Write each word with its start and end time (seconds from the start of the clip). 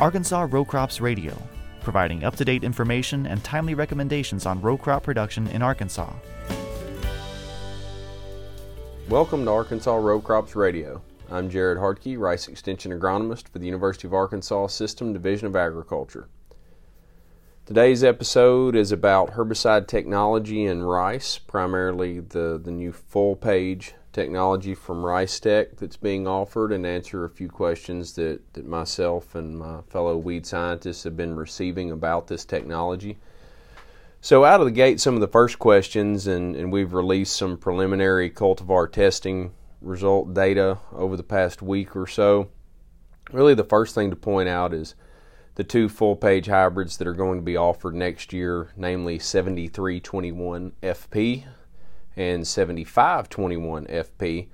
Arkansas 0.00 0.48
Row 0.50 0.64
Crops 0.64 1.00
Radio, 1.00 1.36
providing 1.82 2.24
up 2.24 2.34
to 2.36 2.44
date 2.44 2.64
information 2.64 3.26
and 3.26 3.44
timely 3.44 3.74
recommendations 3.74 4.46
on 4.46 4.60
row 4.60 4.76
crop 4.76 5.02
production 5.02 5.46
in 5.48 5.62
Arkansas. 5.62 6.12
Welcome 9.08 9.44
to 9.44 9.50
Arkansas 9.50 9.94
Row 9.94 10.20
Crops 10.20 10.56
Radio. 10.56 11.02
I'm 11.30 11.50
Jarrod 11.50 11.76
Hardke, 11.76 12.18
Rice 12.18 12.48
Extension 12.48 12.98
Agronomist 12.98 13.48
for 13.48 13.58
the 13.58 13.66
University 13.66 14.08
of 14.08 14.14
Arkansas 14.14 14.68
System 14.68 15.12
Division 15.12 15.46
of 15.46 15.54
Agriculture. 15.54 16.26
Today's 17.66 18.02
episode 18.02 18.74
is 18.74 18.90
about 18.92 19.32
herbicide 19.32 19.86
technology 19.86 20.64
in 20.64 20.82
rice, 20.82 21.38
primarily 21.38 22.18
the, 22.18 22.60
the 22.62 22.72
new 22.72 22.92
FullPage 22.92 23.92
technology 24.12 24.74
from 24.74 25.02
RiceTec 25.02 25.76
that's 25.76 25.96
being 25.96 26.26
offered, 26.26 26.72
and 26.72 26.86
answer 26.86 27.24
a 27.24 27.30
few 27.30 27.48
questions 27.48 28.14
that, 28.14 28.40
that 28.54 28.66
myself 28.66 29.34
and 29.34 29.58
my 29.58 29.80
fellow 29.88 30.16
weed 30.16 30.46
scientists 30.46 31.04
have 31.04 31.16
been 31.16 31.36
receiving 31.36 31.90
about 31.90 32.26
this 32.26 32.44
technology. 32.44 33.18
So, 34.20 34.44
out 34.44 34.60
of 34.60 34.66
the 34.66 34.72
gate, 34.72 35.00
some 35.00 35.14
of 35.14 35.20
the 35.20 35.28
first 35.28 35.58
questions, 35.58 36.26
and, 36.26 36.54
and 36.54 36.70
we've 36.70 36.92
released 36.92 37.34
some 37.36 37.56
preliminary 37.56 38.30
cultivar 38.30 38.90
testing 38.90 39.52
result 39.80 40.32
data 40.32 40.78
over 40.92 41.16
the 41.16 41.24
past 41.24 41.60
week 41.60 41.96
or 41.96 42.06
so. 42.06 42.48
Really, 43.32 43.54
the 43.54 43.64
first 43.64 43.94
thing 43.94 44.10
to 44.10 44.16
point 44.16 44.48
out 44.48 44.72
is 44.72 44.94
the 45.56 45.64
two 45.64 45.88
FullPage 45.88 46.46
hybrids 46.46 46.96
that 46.98 47.08
are 47.08 47.14
going 47.14 47.38
to 47.38 47.44
be 47.44 47.56
offered 47.56 47.94
next 47.94 48.32
year, 48.32 48.72
namely 48.76 49.18
7321 49.18 50.72
FP 50.82 51.44
and 52.16 52.46
7521 52.46 53.86
FP, 53.86 54.48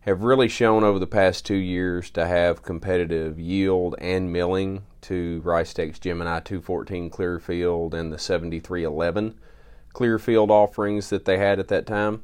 have 0.00 0.22
really 0.22 0.48
shown 0.48 0.82
over 0.82 0.98
the 0.98 1.06
past 1.06 1.46
two 1.46 1.54
years 1.54 2.10
to 2.10 2.26
have 2.26 2.62
competitive 2.62 3.38
yield 3.38 3.94
and 3.98 4.32
milling 4.32 4.82
to 5.00 5.40
RiceTec's 5.44 5.98
Gemini 5.98 6.40
214 6.40 7.10
Clearfield 7.10 7.94
and 7.94 8.12
the 8.12 8.18
7311 8.18 9.38
Clearfield 9.92 10.50
offerings 10.50 11.10
that 11.10 11.24
they 11.24 11.38
had 11.38 11.58
at 11.58 11.68
that 11.68 11.86
time. 11.86 12.22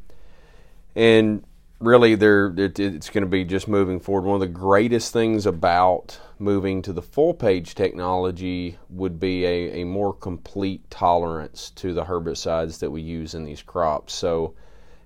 And 0.96 1.44
really, 1.80 2.14
they're, 2.14 2.52
it, 2.56 2.78
it's 2.80 3.10
going 3.10 3.22
to 3.22 3.30
be 3.30 3.44
just 3.44 3.68
moving 3.68 4.00
forward. 4.00 4.24
One 4.24 4.34
of 4.34 4.40
the 4.40 4.48
greatest 4.48 5.12
things 5.12 5.46
about 5.46 6.18
moving 6.38 6.82
to 6.82 6.92
the 6.92 7.02
FullPage 7.02 7.74
technology 7.74 8.78
would 8.88 9.20
be 9.20 9.44
a, 9.44 9.82
a 9.82 9.84
more 9.84 10.12
complete 10.12 10.88
tolerance 10.90 11.70
to 11.70 11.92
the 11.92 12.04
herbicides 12.04 12.78
that 12.80 12.90
we 12.90 13.02
use 13.02 13.34
in 13.34 13.44
these 13.44 13.62
crops. 13.62 14.14
So, 14.14 14.54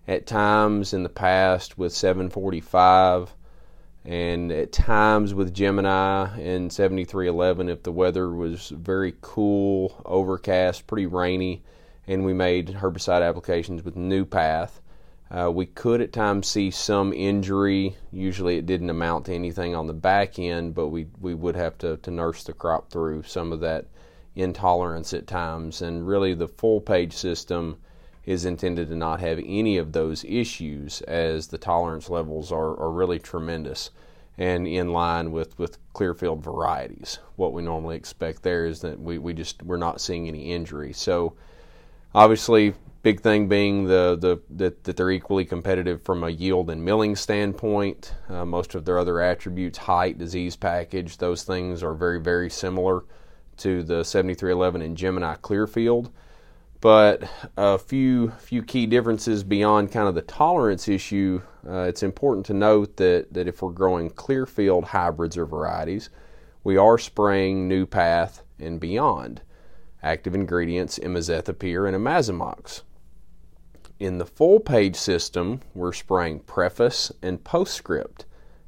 at 0.08 0.26
times 0.26 0.92
in 0.92 1.02
the 1.02 1.08
past 1.08 1.78
with 1.78 1.92
745 1.92 3.34
and 4.04 4.50
at 4.50 4.72
times 4.72 5.32
with 5.32 5.54
Gemini 5.54 6.26
and 6.40 6.72
7311 6.72 7.68
if 7.68 7.84
the 7.84 7.92
weather 7.92 8.30
was 8.30 8.70
very 8.70 9.14
cool, 9.20 10.02
overcast, 10.04 10.86
pretty 10.88 11.06
rainy, 11.06 11.62
and 12.08 12.24
we 12.24 12.32
made 12.32 12.68
herbicide 12.68 13.26
applications 13.26 13.84
with 13.84 13.94
Newpath. 13.94 14.80
Uh, 15.30 15.50
we 15.50 15.64
could 15.64 16.00
at 16.00 16.12
times 16.12 16.48
see 16.48 16.70
some 16.70 17.12
injury. 17.12 17.96
Usually 18.10 18.56
it 18.56 18.66
didn't 18.66 18.90
amount 18.90 19.26
to 19.26 19.34
anything 19.34 19.74
on 19.74 19.86
the 19.86 19.94
back 19.94 20.38
end, 20.38 20.74
but 20.74 20.88
we, 20.88 21.06
we 21.20 21.32
would 21.32 21.56
have 21.56 21.78
to, 21.78 21.96
to 21.98 22.10
nurse 22.10 22.42
the 22.42 22.52
crop 22.52 22.90
through 22.90 23.22
some 23.22 23.52
of 23.52 23.60
that 23.60 23.86
intolerance 24.34 25.14
at 25.14 25.26
times. 25.26 25.80
And 25.80 26.06
really, 26.06 26.34
the 26.34 26.48
FullPage 26.48 27.12
system 27.12 27.78
is 28.24 28.44
intended 28.44 28.88
to 28.88 28.96
not 28.96 29.20
have 29.20 29.40
any 29.44 29.76
of 29.76 29.92
those 29.92 30.24
issues 30.24 31.00
as 31.02 31.48
the 31.48 31.58
tolerance 31.58 32.08
levels 32.08 32.52
are, 32.52 32.78
are 32.78 32.90
really 32.90 33.18
tremendous 33.18 33.90
and 34.38 34.66
in 34.66 34.92
line 34.92 35.30
with, 35.30 35.58
with 35.58 35.78
Clearfield 35.92 36.42
varieties. 36.42 37.18
What 37.36 37.52
we 37.52 37.62
normally 37.62 37.96
expect 37.96 38.42
there 38.42 38.64
is 38.64 38.80
that 38.80 38.98
we, 38.98 39.18
we 39.18 39.34
just 39.34 39.62
we're 39.62 39.76
not 39.76 40.00
seeing 40.00 40.28
any 40.28 40.52
injury. 40.52 40.92
So 40.92 41.34
obviously 42.14 42.74
big 43.02 43.20
thing 43.20 43.48
being 43.48 43.84
the, 43.84 44.16
the 44.18 44.40
that, 44.50 44.84
that 44.84 44.96
they're 44.96 45.10
equally 45.10 45.44
competitive 45.44 46.02
from 46.02 46.22
a 46.22 46.30
yield 46.30 46.70
and 46.70 46.84
milling 46.84 47.16
standpoint. 47.16 48.14
Uh, 48.28 48.44
most 48.44 48.74
of 48.74 48.84
their 48.84 48.98
other 48.98 49.20
attributes, 49.20 49.78
height, 49.78 50.16
disease 50.16 50.56
package, 50.56 51.18
those 51.18 51.42
things 51.42 51.82
are 51.82 51.94
very, 51.94 52.20
very 52.20 52.48
similar 52.48 53.04
to 53.58 53.82
the 53.82 54.04
7311 54.04 54.80
and 54.80 54.96
Gemini 54.96 55.34
Clearfield 55.42 56.10
but 56.82 57.22
a 57.56 57.78
few 57.78 58.32
few 58.40 58.60
key 58.60 58.86
differences 58.86 59.44
beyond 59.44 59.92
kind 59.92 60.08
of 60.08 60.16
the 60.16 60.20
tolerance 60.20 60.88
issue. 60.88 61.40
Uh, 61.66 61.82
it's 61.82 62.02
important 62.02 62.44
to 62.44 62.52
note 62.52 62.96
that 62.96 63.32
that 63.32 63.46
if 63.48 63.62
we're 63.62 63.70
growing 63.70 64.10
Clearfield 64.10 64.84
hybrids 64.86 65.38
or 65.38 65.46
varieties, 65.46 66.10
we 66.64 66.76
are 66.76 66.98
spraying 66.98 67.68
Newpath 67.68 68.42
and 68.58 68.80
beyond 68.80 69.40
active 70.02 70.34
ingredients 70.34 70.98
imazethapyr 70.98 71.86
and 71.86 71.96
imazamox. 71.96 72.82
In 74.00 74.18
the 74.18 74.24
FullPage 74.24 74.96
system, 74.96 75.60
we're 75.74 75.92
spraying 75.92 76.40
preface 76.40 77.12
and 77.22 77.44
postscript. 77.44 78.24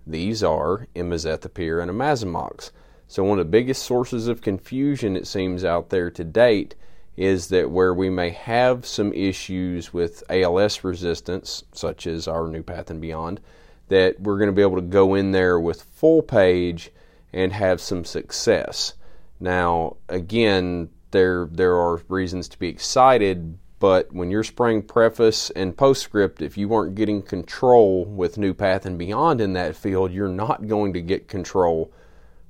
These 0.07 0.45
are 0.45 0.87
imazethapyr 0.95 1.83
and 1.83 1.91
imazamox. 1.91 2.71
So 3.09 3.25
one 3.25 3.41
of 3.41 3.47
the 3.47 3.51
biggest 3.51 3.83
sources 3.83 4.29
of 4.29 4.41
confusion 4.41 5.17
it 5.17 5.27
seems 5.27 5.65
out 5.65 5.91
there 5.91 6.13
to 6.13 6.23
date 6.23 6.77
is 7.17 7.49
that 7.49 7.71
where 7.71 7.95
we 7.95 8.11
may 8.11 8.31
have 8.31 8.87
some 8.87 9.13
issues 9.13 9.93
with 9.93 10.25
ALS 10.29 10.83
resistance, 10.83 11.65
such 11.73 12.07
as 12.07 12.27
our 12.27 12.49
Newpath 12.49 12.91
and 12.91 13.01
beyond, 13.01 13.41
that 13.89 14.21
we're 14.21 14.39
going 14.39 14.49
to 14.49 14.53
be 14.53 14.63
able 14.63 14.77
to 14.77 14.83
go 14.83 15.15
in 15.15 15.31
there 15.31 15.61
with 15.61 15.85
FullPage 16.01 16.89
and 17.33 17.53
have 17.53 17.81
some 17.81 18.05
success. 18.05 18.95
Now, 19.39 19.97
again, 20.09 20.91
there 21.11 21.49
there 21.51 21.77
are 21.77 22.03
reasons 22.09 22.49
to 22.49 22.59
be 22.59 22.69
excited, 22.69 23.59
but 23.79 24.13
when 24.13 24.31
you're 24.31 24.45
spraying 24.45 24.83
preface 24.83 25.51
and 25.51 25.77
postscript, 25.77 26.43
if 26.43 26.59
you 26.59 26.69
weren't 26.69 26.95
getting 26.95 27.23
control 27.23 28.05
with 28.05 28.39
Newpath 28.39 28.87
and 28.87 28.99
beyond 28.99 29.41
in 29.41 29.53
that 29.53 29.77
field, 29.77 30.13
you're 30.13 30.29
not 30.29 30.67
going 30.67 30.93
to 30.95 31.01
get 31.01 31.29
control 31.29 31.93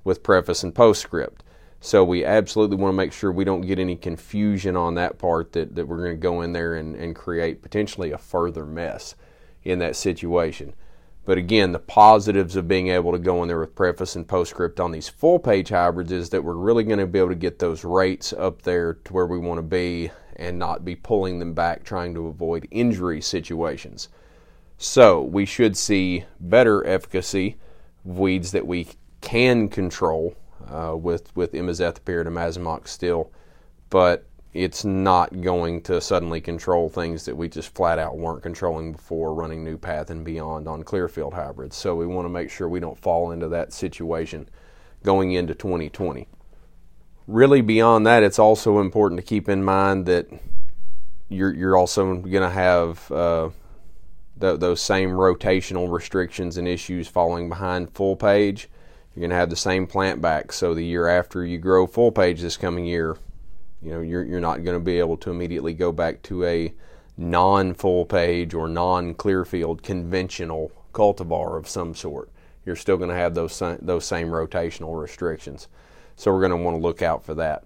with 0.04 0.22
preface 0.22 0.62
and 0.62 0.74
postscript. 0.74 1.43
So 1.84 2.02
we 2.02 2.24
absolutely 2.24 2.78
want 2.78 2.94
to 2.94 2.96
make 2.96 3.12
sure 3.12 3.30
we 3.30 3.44
don't 3.44 3.60
get 3.60 3.78
any 3.78 3.94
confusion 3.94 4.74
on 4.74 4.94
that 4.94 5.18
part 5.18 5.52
that, 5.52 5.74
that 5.74 5.86
we're 5.86 5.98
going 5.98 6.16
to 6.16 6.16
go 6.16 6.40
in 6.40 6.54
there 6.54 6.76
and, 6.76 6.96
and 6.96 7.14
create 7.14 7.60
potentially 7.60 8.10
a 8.10 8.16
further 8.16 8.64
mess 8.64 9.14
in 9.64 9.80
that 9.80 9.94
situation. 9.94 10.72
But 11.26 11.36
again, 11.36 11.72
the 11.72 11.78
positives 11.78 12.56
of 12.56 12.66
being 12.66 12.88
able 12.88 13.12
to 13.12 13.18
go 13.18 13.42
in 13.42 13.48
there 13.48 13.60
with 13.60 13.74
preface 13.74 14.16
and 14.16 14.26
postscript 14.26 14.80
on 14.80 14.92
these 14.92 15.10
FullPage 15.10 15.68
hybrids 15.68 16.10
is 16.10 16.30
that 16.30 16.42
we're 16.42 16.54
really 16.54 16.84
going 16.84 17.00
to 17.00 17.06
be 17.06 17.18
able 17.18 17.28
to 17.28 17.34
get 17.34 17.58
those 17.58 17.84
rates 17.84 18.32
up 18.32 18.62
there 18.62 18.94
to 18.94 19.12
where 19.12 19.26
we 19.26 19.38
want 19.38 19.58
to 19.58 19.62
be 19.62 20.10
and 20.36 20.58
not 20.58 20.86
be 20.86 20.96
pulling 20.96 21.38
them 21.38 21.52
back 21.52 21.84
trying 21.84 22.14
to 22.14 22.28
avoid 22.28 22.66
injury 22.70 23.20
situations. 23.20 24.08
So 24.78 25.20
we 25.20 25.44
should 25.44 25.76
see 25.76 26.24
better 26.40 26.82
efficacy 26.86 27.58
of 28.06 28.18
weeds 28.18 28.52
that 28.52 28.66
we 28.66 28.88
can 29.20 29.68
control 29.68 30.34
uh, 30.68 30.96
with 30.96 31.34
with 31.36 31.52
imazethapyr 31.52 32.20
and 32.20 32.30
imazamox 32.30 32.88
still, 32.88 33.30
but 33.90 34.26
it's 34.54 34.84
not 34.84 35.40
going 35.40 35.82
to 35.82 36.00
suddenly 36.00 36.40
control 36.40 36.88
things 36.88 37.24
that 37.24 37.36
we 37.36 37.48
just 37.48 37.74
flat 37.74 37.98
out 37.98 38.16
weren't 38.16 38.42
controlling 38.42 38.92
before 38.92 39.34
running 39.34 39.64
Newpath 39.64 40.10
and 40.10 40.24
beyond 40.24 40.68
on 40.68 40.84
clearfield 40.84 41.34
hybrids. 41.34 41.76
So 41.76 41.96
we 41.96 42.06
want 42.06 42.24
to 42.24 42.30
make 42.30 42.50
sure 42.50 42.68
we 42.68 42.78
don't 42.78 42.98
fall 42.98 43.32
into 43.32 43.48
that 43.48 43.72
situation 43.72 44.48
going 45.02 45.32
into 45.32 45.54
2020. 45.54 46.28
Really, 47.26 47.62
beyond 47.62 48.06
that, 48.06 48.22
it's 48.22 48.38
also 48.38 48.80
important 48.80 49.20
to 49.20 49.26
keep 49.26 49.48
in 49.48 49.64
mind 49.64 50.06
that 50.06 50.28
you're 51.28 51.52
you're 51.52 51.76
also 51.76 52.14
going 52.16 52.42
to 52.42 52.50
have 52.50 53.10
uh, 53.10 53.50
th- 54.40 54.60
those 54.60 54.80
same 54.80 55.10
rotational 55.10 55.90
restrictions 55.90 56.56
and 56.56 56.68
issues 56.68 57.08
falling 57.08 57.48
behind 57.48 57.92
FullPage 57.92 58.66
you're 59.14 59.20
going 59.20 59.30
to 59.30 59.36
have 59.36 59.50
the 59.50 59.56
same 59.56 59.86
plant 59.86 60.20
back. 60.20 60.52
So 60.52 60.74
the 60.74 60.84
year 60.84 61.06
after 61.06 61.44
you 61.44 61.58
grow 61.58 61.86
FullPage 61.86 62.40
this 62.40 62.56
coming 62.56 62.84
year, 62.84 63.16
you 63.80 63.90
know 63.90 64.00
you're 64.00 64.24
you're 64.24 64.40
not 64.40 64.64
going 64.64 64.76
to 64.76 64.84
be 64.84 64.98
able 64.98 65.16
to 65.18 65.30
immediately 65.30 65.74
go 65.74 65.92
back 65.92 66.22
to 66.22 66.44
a 66.44 66.72
non-FullPage 67.16 68.54
or 68.54 68.66
non-clearfield 68.66 69.82
conventional 69.82 70.72
cultivar 70.92 71.56
of 71.56 71.68
some 71.68 71.94
sort. 71.94 72.30
You're 72.64 72.76
still 72.76 72.96
going 72.96 73.10
to 73.10 73.16
have 73.16 73.34
those 73.34 73.62
those 73.80 74.04
same 74.04 74.28
rotational 74.28 75.00
restrictions. 75.00 75.68
So 76.16 76.32
we're 76.32 76.40
going 76.40 76.50
to 76.50 76.56
want 76.56 76.76
to 76.76 76.82
look 76.82 77.02
out 77.02 77.24
for 77.24 77.34
that. 77.34 77.64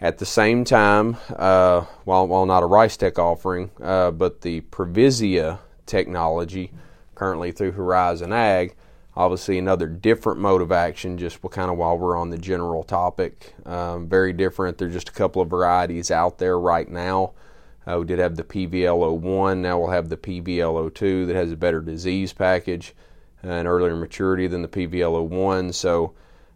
At 0.00 0.18
the 0.18 0.26
same 0.26 0.64
time, 0.64 1.16
uh, 1.34 1.82
while 2.04 2.26
while 2.28 2.46
not 2.46 2.62
a 2.62 2.66
RiceTec 2.66 3.18
offering, 3.18 3.70
uh, 3.82 4.10
but 4.10 4.42
the 4.42 4.60
Provisia 4.60 5.58
technology 5.86 6.72
currently 7.14 7.52
through 7.52 7.72
Horizon 7.72 8.32
Ag 8.32 8.74
obviously 9.16 9.58
another 9.58 9.86
different 9.86 10.40
mode 10.40 10.62
of 10.62 10.72
action 10.72 11.18
just 11.18 11.40
kind 11.50 11.70
of 11.70 11.76
while 11.76 11.96
we're 11.98 12.16
on 12.16 12.30
the 12.30 12.38
general 12.38 12.82
topic. 12.82 13.54
Um, 13.66 14.08
very 14.08 14.32
different. 14.32 14.78
There's 14.78 14.92
just 14.92 15.08
a 15.08 15.12
couple 15.12 15.42
of 15.42 15.50
varieties 15.50 16.10
out 16.10 16.38
there 16.38 16.58
right 16.58 16.88
now. 16.88 17.32
Uh, 17.86 17.98
we 17.98 18.06
did 18.06 18.18
have 18.18 18.36
the 18.36 18.42
pvl01 18.42 19.58
now 19.58 19.78
we'll 19.78 19.90
have 19.90 20.08
the 20.08 20.16
pvl02 20.16 21.26
that 21.26 21.36
has 21.36 21.52
a 21.52 21.56
better 21.56 21.82
disease 21.82 22.32
package 22.32 22.94
and 23.42 23.68
earlier 23.68 23.94
maturity 23.94 24.46
than 24.46 24.62
the 24.62 24.68
pvl01 24.68 25.74
so 25.74 26.14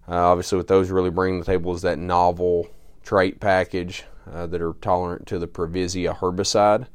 Uh, 0.08 0.14
obviously, 0.14 0.56
what 0.56 0.69
those 0.69 0.90
really 0.90 1.11
bring 1.11 1.34
to 1.38 1.44
the 1.44 1.52
table 1.52 1.75
is 1.75 1.82
that 1.82 1.99
novel 1.99 2.66
trait 3.02 3.40
package 3.40 4.04
uh, 4.32 4.46
that 4.46 4.62
are 4.62 4.72
tolerant 4.81 5.26
to 5.26 5.38
the 5.38 5.46
provisia 5.46 6.16
herbicide. 6.16 6.87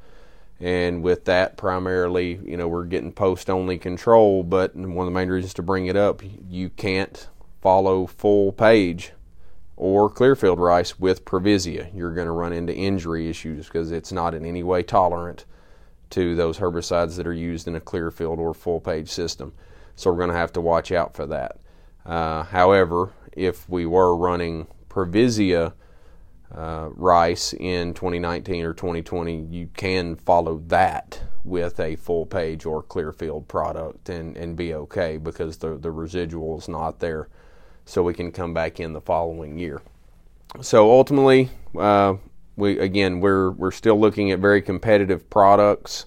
And 0.63 1.03
with 1.03 1.25
that, 1.25 1.57
primarily, 1.57 2.39
you 2.45 2.55
know, 2.55 2.69
we're 2.69 2.85
getting 2.85 3.11
post 3.11 3.49
only 3.49 3.77
control. 3.77 4.43
But 4.43 4.73
one 4.73 5.05
of 5.05 5.13
the 5.13 5.19
main 5.19 5.27
reasons 5.27 5.53
to 5.55 5.61
bring 5.61 5.87
it 5.87 5.97
up, 5.97 6.21
you 6.49 6.69
can't 6.69 7.27
follow 7.61 8.07
FullPage 8.07 9.09
or 9.75 10.09
clearfield 10.09 10.59
rice 10.59 10.97
with 10.97 11.25
provisia 11.25 11.93
You're 11.93 12.13
going 12.13 12.27
to 12.27 12.31
run 12.31 12.53
into 12.53 12.73
injury 12.73 13.27
issues 13.27 13.65
because 13.65 13.91
it's 13.91 14.13
not 14.13 14.33
in 14.33 14.45
any 14.45 14.63
way 14.63 14.83
tolerant 14.83 15.43
to 16.11 16.33
those 16.33 16.59
herbicides 16.59 17.17
that 17.17 17.27
are 17.27 17.33
used 17.33 17.67
in 17.67 17.75
a 17.75 17.81
clearfield 17.81 18.39
or 18.39 18.53
FullPage 18.53 19.09
system. 19.09 19.51
So 19.97 20.11
we're 20.11 20.17
going 20.17 20.29
to 20.29 20.37
have 20.37 20.53
to 20.53 20.61
watch 20.61 20.93
out 20.93 21.13
for 21.13 21.25
that. 21.25 21.57
Uh, 22.05 22.43
however, 22.43 23.11
if 23.33 23.67
we 23.67 23.85
were 23.85 24.15
running 24.15 24.67
Provisia 24.87 25.73
uh, 26.55 26.89
rice 26.95 27.53
in 27.53 27.93
2019 27.93 28.63
or 28.65 28.73
2020, 28.73 29.47
you 29.49 29.69
can 29.75 30.15
follow 30.15 30.59
that 30.67 31.21
with 31.43 31.79
a 31.79 31.95
FullPage 31.97 32.65
or 32.65 32.83
clearfield 32.83 33.47
product 33.47 34.09
and, 34.09 34.37
and 34.37 34.55
be 34.55 34.73
okay 34.73 35.17
because 35.17 35.57
the, 35.57 35.77
the 35.77 35.91
residual 35.91 36.57
is 36.57 36.69
not 36.69 36.99
there. 36.99 37.27
So 37.85 38.03
we 38.03 38.13
can 38.13 38.31
come 38.31 38.53
back 38.53 38.79
in 38.79 38.93
the 38.93 39.01
following 39.01 39.57
year. 39.57 39.81
So 40.61 40.89
ultimately, 40.89 41.49
uh, 41.77 42.15
we 42.55 42.77
again 42.77 43.19
we're 43.19 43.49
we're 43.49 43.71
still 43.71 43.99
looking 43.99 44.31
at 44.31 44.39
very 44.39 44.61
competitive 44.61 45.29
products 45.29 46.05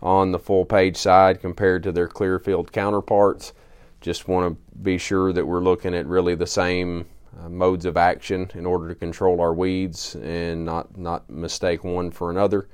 on 0.00 0.32
the 0.32 0.38
FullPage 0.38 0.96
side 0.96 1.40
compared 1.40 1.82
to 1.82 1.92
their 1.92 2.08
clearfield 2.08 2.72
counterparts. 2.72 3.52
Just 4.00 4.28
want 4.28 4.54
to 4.54 4.78
be 4.78 4.96
sure 4.96 5.32
that 5.32 5.44
we're 5.44 5.60
looking 5.60 5.94
at 5.94 6.06
really 6.06 6.34
the 6.34 6.46
same 6.46 7.06
uh, 7.38 7.48
modes 7.48 7.84
of 7.84 7.96
action 7.96 8.50
in 8.54 8.66
order 8.66 8.88
to 8.88 8.94
control 8.94 9.40
our 9.40 9.54
weeds 9.54 10.14
and 10.16 10.64
not 10.64 10.96
not 10.98 11.28
mistake 11.30 11.84
one 11.84 12.10
for 12.10 12.30
another, 12.30 12.68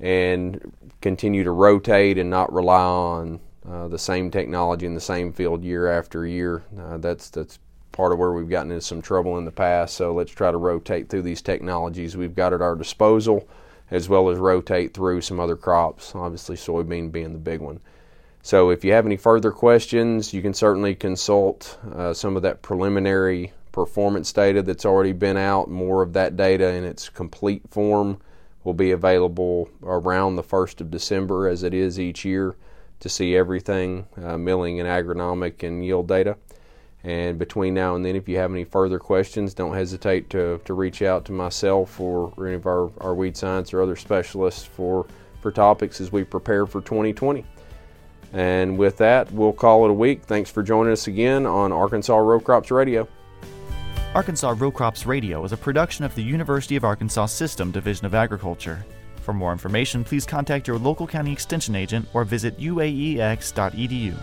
and 0.00 0.72
continue 1.00 1.44
to 1.44 1.50
rotate 1.50 2.18
and 2.18 2.30
not 2.30 2.52
rely 2.52 2.82
on 2.82 3.40
uh, 3.68 3.88
the 3.88 3.98
same 3.98 4.30
technology 4.30 4.86
in 4.86 4.94
the 4.94 5.00
same 5.00 5.32
field 5.32 5.64
year 5.64 5.88
after 5.88 6.26
year. 6.26 6.62
Uh, 6.78 6.96
that's 6.98 7.30
that's 7.30 7.58
part 7.92 8.12
of 8.12 8.18
where 8.18 8.32
we've 8.32 8.48
gotten 8.48 8.70
into 8.70 8.80
some 8.80 9.02
trouble 9.02 9.38
in 9.38 9.44
the 9.44 9.50
past. 9.50 9.94
So 9.96 10.14
let's 10.14 10.30
try 10.30 10.50
to 10.50 10.56
rotate 10.56 11.08
through 11.08 11.22
these 11.22 11.42
technologies 11.42 12.16
we've 12.16 12.34
got 12.34 12.52
at 12.52 12.62
our 12.62 12.76
disposal, 12.76 13.48
as 13.90 14.08
well 14.08 14.28
as 14.28 14.38
rotate 14.38 14.94
through 14.94 15.20
some 15.20 15.40
other 15.40 15.56
crops. 15.56 16.14
Obviously, 16.14 16.56
soybean 16.56 17.10
being 17.10 17.32
the 17.32 17.38
big 17.38 17.60
one. 17.60 17.80
So 18.42 18.70
if 18.70 18.84
you 18.84 18.92
have 18.92 19.04
any 19.04 19.16
further 19.16 19.50
questions, 19.50 20.32
you 20.32 20.40
can 20.42 20.54
certainly 20.54 20.94
consult 20.94 21.76
uh, 21.92 22.14
some 22.14 22.36
of 22.36 22.42
that 22.42 22.62
preliminary 22.62 23.52
performance 23.78 24.32
data 24.32 24.60
that's 24.60 24.84
already 24.84 25.12
been 25.12 25.36
out. 25.36 25.70
More 25.70 26.02
of 26.02 26.12
that 26.14 26.36
data 26.36 26.70
in 26.70 26.82
its 26.82 27.08
complete 27.08 27.62
form 27.70 28.18
will 28.64 28.74
be 28.74 28.90
available 28.90 29.70
around 29.84 30.34
the 30.34 30.42
1st 30.42 30.80
of 30.80 30.90
December, 30.90 31.46
as 31.46 31.62
it 31.62 31.72
is 31.72 32.00
each 32.00 32.24
year, 32.24 32.56
to 32.98 33.08
see 33.08 33.36
everything 33.36 34.04
uh, 34.20 34.36
milling 34.36 34.80
and 34.80 34.88
agronomic 34.88 35.62
and 35.62 35.84
yield 35.84 36.08
data. 36.08 36.36
And 37.04 37.38
between 37.38 37.72
now 37.72 37.94
and 37.94 38.04
then, 38.04 38.16
if 38.16 38.28
you 38.28 38.36
have 38.38 38.50
any 38.50 38.64
further 38.64 38.98
questions, 38.98 39.54
don't 39.54 39.74
hesitate 39.74 40.28
to, 40.30 40.60
to 40.64 40.74
reach 40.74 41.00
out 41.00 41.24
to 41.26 41.32
myself 41.32 42.00
or 42.00 42.32
any 42.44 42.56
of 42.56 42.66
our, 42.66 42.90
our 43.00 43.14
weed 43.14 43.36
science 43.36 43.72
or 43.72 43.80
other 43.80 43.94
specialists 43.94 44.64
for, 44.64 45.06
for 45.40 45.52
topics 45.52 46.00
as 46.00 46.10
we 46.10 46.24
prepare 46.24 46.66
for 46.66 46.80
2020. 46.80 47.44
And 48.32 48.76
with 48.76 48.96
that, 48.96 49.30
we'll 49.30 49.52
call 49.52 49.84
it 49.84 49.90
a 49.90 49.94
week. 49.94 50.24
Thanks 50.24 50.50
for 50.50 50.64
joining 50.64 50.92
us 50.92 51.06
again 51.06 51.46
on 51.46 51.70
Arkansas 51.70 52.16
Row 52.16 52.40
Crops 52.40 52.72
Radio. 52.72 53.06
Arkansas 54.14 54.54
Row 54.56 54.70
Crops 54.70 55.04
Radio 55.04 55.44
is 55.44 55.52
a 55.52 55.56
production 55.56 56.02
of 56.02 56.14
the 56.14 56.22
University 56.22 56.76
of 56.76 56.84
Arkansas 56.84 57.26
System 57.26 57.70
Division 57.70 58.06
of 58.06 58.14
Agriculture. 58.14 58.84
For 59.20 59.34
more 59.34 59.52
information, 59.52 60.02
please 60.02 60.24
contact 60.24 60.66
your 60.66 60.78
local 60.78 61.06
county 61.06 61.30
extension 61.30 61.76
agent 61.76 62.08
or 62.14 62.24
visit 62.24 62.58
uaex.edu. 62.58 64.14